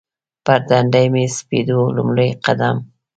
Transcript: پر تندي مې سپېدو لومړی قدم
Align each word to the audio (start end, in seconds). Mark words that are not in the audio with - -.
پر 0.45 0.59
تندي 0.69 1.05
مې 1.13 1.25
سپېدو 1.37 1.79
لومړی 1.95 2.29
قدم 2.45 2.77